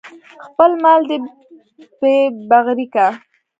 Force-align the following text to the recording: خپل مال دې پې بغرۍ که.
خپل 0.45 0.71
مال 0.83 1.01
دې 1.09 1.17
پې 1.99 2.13
بغرۍ 2.49 2.87
که. 2.93 3.05